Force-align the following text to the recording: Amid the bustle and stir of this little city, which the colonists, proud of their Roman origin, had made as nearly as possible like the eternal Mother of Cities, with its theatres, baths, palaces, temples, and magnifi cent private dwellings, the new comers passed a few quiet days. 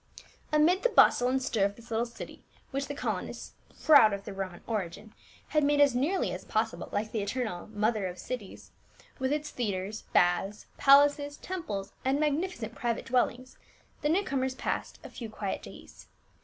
Amid 0.51 0.81
the 0.81 0.89
bustle 0.89 1.27
and 1.27 1.39
stir 1.39 1.63
of 1.63 1.75
this 1.75 1.91
little 1.91 2.07
city, 2.07 2.43
which 2.71 2.87
the 2.87 2.95
colonists, 2.95 3.53
proud 3.83 4.13
of 4.13 4.25
their 4.25 4.33
Roman 4.33 4.61
origin, 4.65 5.13
had 5.49 5.63
made 5.63 5.79
as 5.79 5.93
nearly 5.93 6.31
as 6.33 6.43
possible 6.43 6.89
like 6.91 7.11
the 7.11 7.21
eternal 7.21 7.67
Mother 7.67 8.07
of 8.07 8.17
Cities, 8.17 8.71
with 9.19 9.31
its 9.31 9.51
theatres, 9.51 10.01
baths, 10.11 10.65
palaces, 10.75 11.37
temples, 11.37 11.93
and 12.03 12.17
magnifi 12.17 12.55
cent 12.57 12.73
private 12.73 13.05
dwellings, 13.05 13.59
the 14.01 14.09
new 14.09 14.23
comers 14.23 14.55
passed 14.55 14.97
a 15.03 15.09
few 15.11 15.29
quiet 15.29 15.61
days. 15.61 16.07